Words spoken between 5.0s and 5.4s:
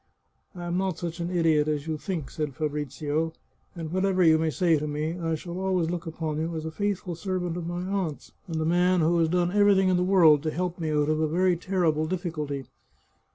I